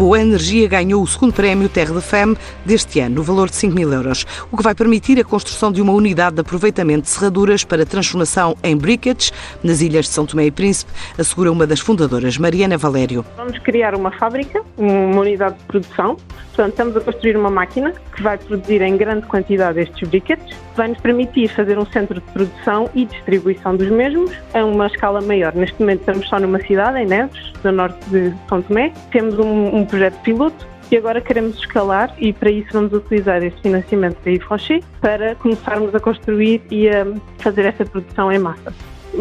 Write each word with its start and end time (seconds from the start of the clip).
Boa 0.00 0.18
Energia 0.18 0.66
ganhou 0.66 1.02
o 1.02 1.06
segundo 1.06 1.34
prémio 1.34 1.68
Terre 1.68 1.92
de 1.92 2.00
Femme 2.00 2.34
deste 2.64 3.00
ano, 3.00 3.16
no 3.16 3.22
valor 3.22 3.50
de 3.50 3.56
5 3.56 3.74
mil 3.74 3.92
euros, 3.92 4.24
o 4.50 4.56
que 4.56 4.62
vai 4.62 4.74
permitir 4.74 5.20
a 5.20 5.24
construção 5.24 5.70
de 5.70 5.82
uma 5.82 5.92
unidade 5.92 6.36
de 6.36 6.40
aproveitamento 6.40 7.02
de 7.02 7.10
serraduras 7.10 7.64
para 7.64 7.84
transformação 7.84 8.56
em 8.62 8.74
briquettes 8.74 9.30
nas 9.62 9.82
ilhas 9.82 10.06
de 10.06 10.12
São 10.12 10.24
Tomé 10.24 10.46
e 10.46 10.50
Príncipe, 10.50 10.90
assegura 11.18 11.52
uma 11.52 11.66
das 11.66 11.80
fundadoras, 11.80 12.38
Mariana 12.38 12.78
Valério. 12.78 13.26
Vamos 13.36 13.58
criar 13.58 13.94
uma 13.94 14.10
fábrica, 14.10 14.62
uma 14.78 15.20
unidade 15.20 15.58
de 15.58 15.64
produção. 15.64 16.16
Portanto, 16.46 16.70
estamos 16.70 16.96
a 16.96 17.00
construir 17.00 17.36
uma 17.36 17.50
máquina 17.50 17.92
que 18.14 18.22
vai 18.22 18.38
produzir 18.38 18.82
em 18.82 18.96
grande 18.96 19.26
quantidade 19.26 19.80
estes 19.80 20.08
briquettes, 20.08 20.56
vai 20.76 20.88
nos 20.88 20.98
permitir 21.00 21.48
fazer 21.48 21.78
um 21.78 21.86
centro 21.86 22.20
de 22.20 22.32
produção 22.32 22.88
e 22.94 23.04
distribuição 23.04 23.76
dos 23.76 23.88
mesmos 23.88 24.30
a 24.54 24.64
uma 24.64 24.86
escala 24.86 25.20
maior. 25.20 25.54
Neste 25.54 25.78
momento 25.78 26.00
estamos 26.00 26.28
só 26.28 26.40
numa 26.40 26.58
cidade, 26.60 26.98
em 26.98 27.06
Neves, 27.06 27.52
no 27.62 27.72
norte 27.72 27.98
de 28.10 28.34
São 28.48 28.62
Tomé. 28.62 28.92
Temos 29.12 29.38
um, 29.38 29.76
um 29.76 29.86
projeto 29.90 30.20
piloto 30.22 30.66
e 30.90 30.96
agora 30.96 31.20
queremos 31.20 31.58
escalar 31.58 32.14
e 32.18 32.32
para 32.32 32.50
isso 32.50 32.68
vamos 32.72 32.92
utilizar 32.92 33.42
este 33.42 33.60
financiamento 33.60 34.18
da 34.24 34.30
Yves 34.30 34.84
para 35.00 35.34
começarmos 35.36 35.94
a 35.94 36.00
construir 36.00 36.62
e 36.70 36.88
a 36.88 37.06
fazer 37.38 37.66
essa 37.66 37.84
produção 37.84 38.32
em 38.32 38.38
massa. 38.38 38.72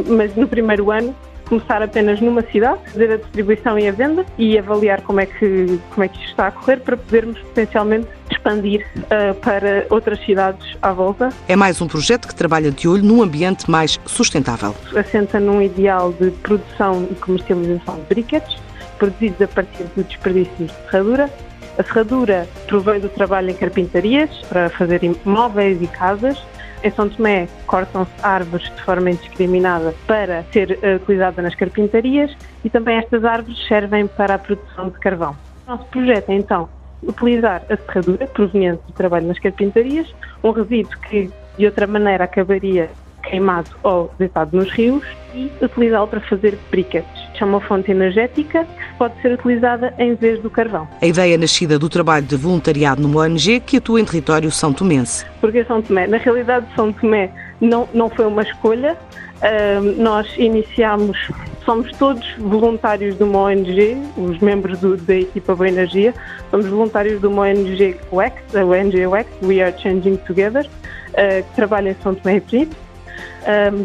Mas 0.07 0.35
no 0.35 0.47
primeiro 0.47 0.89
ano 0.91 1.15
começar 1.49 1.81
apenas 1.81 2.21
numa 2.21 2.43
cidade, 2.43 2.79
fazer 2.91 3.11
a 3.11 3.17
distribuição 3.17 3.77
e 3.77 3.87
a 3.87 3.91
venda 3.91 4.23
e 4.37 4.57
avaliar 4.57 5.01
como 5.01 5.19
é 5.19 5.25
que, 5.25 5.79
como 5.89 6.03
é 6.03 6.07
que 6.07 6.17
isto 6.19 6.29
está 6.29 6.47
a 6.47 6.51
correr 6.51 6.77
para 6.77 6.95
podermos 6.95 7.39
potencialmente 7.39 8.07
expandir 8.31 8.85
uh, 8.95 9.33
para 9.35 9.85
outras 9.89 10.23
cidades 10.23 10.77
à 10.81 10.93
volta. 10.93 11.29
É 11.47 11.55
mais 11.55 11.81
um 11.81 11.87
projeto 11.87 12.27
que 12.27 12.35
trabalha 12.35 12.71
de 12.71 12.87
olho 12.87 13.03
num 13.03 13.23
ambiente 13.23 13.69
mais 13.69 13.99
sustentável. 14.05 14.75
Assenta 14.95 15.39
num 15.39 15.59
ideal 15.59 16.13
de 16.13 16.29
produção 16.29 17.07
e 17.09 17.15
comercialização 17.15 17.95
de 17.95 18.01
briquetes, 18.03 18.55
produzidos 18.99 19.41
a 19.41 19.47
partir 19.47 19.83
do 19.95 20.03
desperdício 20.03 20.65
de 20.65 20.73
serradura. 20.73 21.29
A 21.77 21.83
serradura 21.83 22.47
provém 22.67 22.99
do 22.99 23.09
trabalho 23.09 23.49
em 23.49 23.53
carpintarias 23.55 24.29
para 24.49 24.69
fazer 24.69 25.01
móveis 25.25 25.81
e 25.81 25.87
casas 25.87 26.37
em 26.81 26.91
São 26.91 27.09
Tomé, 27.09 27.47
cortam-se 27.67 28.11
árvores 28.23 28.69
de 28.73 28.81
forma 28.83 29.11
indiscriminada 29.11 29.93
para 30.07 30.43
ser 30.53 30.79
uh, 30.81 30.95
utilizada 30.95 31.41
nas 31.41 31.53
carpintarias 31.53 32.35
e 32.63 32.69
também 32.69 32.97
estas 32.97 33.25
árvores 33.25 33.57
servem 33.67 34.07
para 34.07 34.35
a 34.35 34.39
produção 34.39 34.89
de 34.89 34.97
carvão. 34.99 35.35
O 35.67 35.71
nosso 35.71 35.85
projeto 35.85 36.29
é 36.29 36.35
então 36.35 36.69
utilizar 37.03 37.63
a 37.69 37.75
serradura 37.75 38.27
proveniente 38.27 38.81
do 38.87 38.93
trabalho 38.93 39.27
nas 39.27 39.39
carpintarias, 39.39 40.07
um 40.41 40.51
resíduo 40.51 40.97
que 41.01 41.29
de 41.57 41.65
outra 41.65 41.85
maneira 41.85 42.23
acabaria 42.23 42.89
queimado 43.23 43.69
ou 43.83 44.13
deitado 44.17 44.55
nos 44.55 44.69
rios 44.71 45.03
e 45.33 45.51
utilizá-lo 45.61 46.07
para 46.07 46.21
fazer 46.21 46.57
briquetes. 46.71 47.18
É 47.41 47.45
uma 47.45 47.61
fonte 47.61 47.89
energética 47.89 48.65
que 48.65 48.97
pode 48.97 49.19
ser 49.21 49.31
utilizada 49.31 49.93
em 49.97 50.13
vez 50.13 50.41
do 50.41 50.49
carvão. 50.49 50.85
A 51.01 51.05
ideia 51.05 51.35
é 51.35 51.37
nascida 51.37 51.79
do 51.79 51.87
trabalho 51.87 52.25
de 52.25 52.35
voluntariado 52.35 53.01
numa 53.01 53.21
ONG 53.21 53.61
que 53.61 53.77
atua 53.77 54.01
em 54.01 54.03
território 54.03 54.51
são 54.51 54.73
tomense. 54.73 55.25
Porque 55.39 55.63
São 55.63 55.81
Tomé? 55.81 56.05
Na 56.05 56.17
realidade, 56.17 56.65
São 56.75 56.91
Tomé 56.91 57.31
não, 57.61 57.87
não 57.93 58.09
foi 58.09 58.25
uma 58.25 58.41
escolha. 58.41 58.97
Uh, 59.37 60.01
nós 60.01 60.27
iniciámos, 60.37 61.17
somos 61.63 61.89
todos 61.93 62.27
voluntários 62.39 63.17
de 63.17 63.23
uma 63.23 63.39
ONG, 63.43 63.97
os 64.17 64.37
membros 64.39 64.77
do, 64.79 64.97
da 64.97 65.15
equipa 65.15 65.55
Boa 65.55 65.69
Energia, 65.69 66.13
somos 66.51 66.65
voluntários 66.65 67.21
de 67.21 67.27
uma 67.27 67.43
ONG 67.43 67.95
WEX, 68.11 68.35
a 68.53 68.65
ONG 68.65 69.07
WEX, 69.07 69.29
We 69.41 69.61
Are 69.61 69.73
Changing 69.81 70.17
Together, 70.27 70.65
uh, 70.65 71.43
que 71.43 71.55
trabalha 71.55 71.91
em 71.91 71.95
São 72.03 72.13
Tomé 72.13 72.35
e 72.35 72.41
Príncipe 72.41 72.88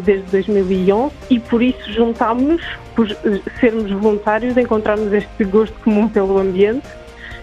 desde 0.03 0.29
2011 0.31 1.13
e 1.29 1.39
por 1.39 1.61
isso 1.61 1.91
juntámos-nos, 1.91 2.61
por 2.95 3.07
sermos 3.59 3.91
voluntários, 3.91 4.57
encontrarmos 4.57 5.11
este 5.11 5.43
gosto 5.45 5.77
comum 5.83 6.07
pelo 6.07 6.37
ambiente 6.37 6.87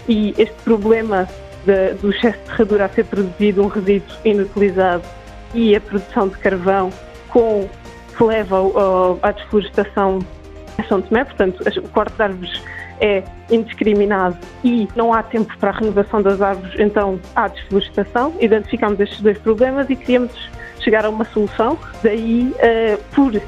e 0.09 0.35
este 0.39 0.55
problema 0.65 1.29
de, 1.65 1.95
do 1.95 2.11
excesso 2.11 2.39
de 2.39 2.51
ferradura 2.51 2.85
a 2.87 2.89
ser 2.89 3.05
produzido, 3.05 3.63
um 3.63 3.69
resíduo 3.69 4.17
inutilizado 4.25 5.05
e 5.55 5.77
a 5.77 5.81
produção 5.81 6.29
de 6.29 6.37
carvão 6.39 6.91
com 7.29 7.69
que 8.17 8.25
leva 8.25 8.57
ao, 8.57 9.19
à 9.23 9.31
desflorestação 9.33 10.19
em 10.79 10.85
São 10.89 11.01
Tomé, 11.01 11.25
portanto 11.25 11.63
o 11.79 11.89
corte 11.89 12.15
de 12.15 12.23
árvores 12.23 12.63
é 13.01 13.25
indiscriminado 13.51 14.39
e 14.63 14.89
não 14.95 15.13
há 15.13 15.23
tempo 15.23 15.53
para 15.59 15.71
a 15.71 15.73
renovação 15.73 16.23
das 16.23 16.41
árvores, 16.41 16.79
então 16.79 17.19
há 17.35 17.49
desflorestação. 17.49 18.33
Identificamos 18.41 19.01
estes 19.01 19.21
dois 19.21 19.37
problemas 19.39 19.91
e 19.91 19.97
queríamos 19.97 20.33
chegar 20.83 21.05
a 21.05 21.11
uma 21.11 21.25
solução. 21.27 21.79
Daí, 22.03 22.53
uh, 22.55 22.99
por 23.15 23.35
uh, 23.35 23.43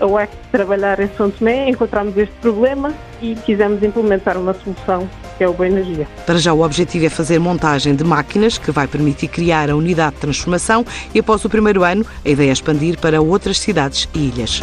a 0.00 0.06
UEC 0.06 0.30
trabalhar 0.50 1.00
em 1.00 1.08
São 1.16 1.30
Tomé, 1.30 1.68
encontramos 1.68 2.16
este 2.16 2.34
problema 2.40 2.92
e 3.20 3.34
quisemos 3.34 3.82
implementar 3.82 4.36
uma 4.36 4.54
solução 4.54 5.08
que 5.36 5.44
é 5.44 5.48
o 5.48 5.52
Boa 5.52 5.66
Energia. 5.66 6.06
Para 6.26 6.38
já, 6.38 6.52
o 6.52 6.62
objetivo 6.62 7.06
é 7.06 7.08
fazer 7.08 7.38
montagem 7.38 7.94
de 7.94 8.04
máquinas 8.04 8.58
que 8.58 8.70
vai 8.70 8.86
permitir 8.86 9.28
criar 9.28 9.70
a 9.70 9.76
unidade 9.76 10.14
de 10.16 10.20
transformação 10.20 10.84
e, 11.14 11.18
após 11.18 11.44
o 11.44 11.48
primeiro 11.48 11.82
ano, 11.82 12.04
a 12.24 12.28
ideia 12.28 12.50
é 12.50 12.52
expandir 12.52 12.98
para 12.98 13.20
outras 13.20 13.58
cidades 13.58 14.08
e 14.14 14.28
ilhas. 14.28 14.62